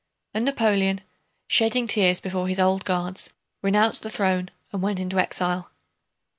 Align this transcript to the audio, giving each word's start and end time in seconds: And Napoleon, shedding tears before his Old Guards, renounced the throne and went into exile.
And 0.33 0.45
Napoleon, 0.45 1.01
shedding 1.47 1.85
tears 1.85 2.19
before 2.19 2.47
his 2.47 2.57
Old 2.57 2.85
Guards, 2.85 3.29
renounced 3.61 4.01
the 4.01 4.09
throne 4.09 4.49
and 4.73 4.81
went 4.81 4.99
into 4.99 5.19
exile. 5.19 5.69